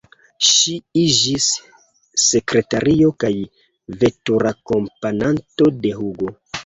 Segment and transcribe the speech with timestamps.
[0.51, 0.71] Ŝi
[1.01, 1.49] iĝis
[2.23, 3.31] sekretario kaj
[4.05, 6.35] veturakompananto de Hugo.